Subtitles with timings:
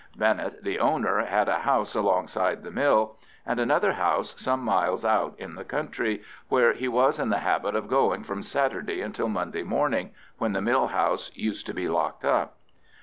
[0.17, 5.35] Bennett, the owner, had a house alongside the mill, and another house some miles out
[5.37, 9.61] in the country, where he was in the habit of going from Saturday until Monday
[9.61, 10.09] morning,
[10.39, 12.55] when the mill house used to be locked up.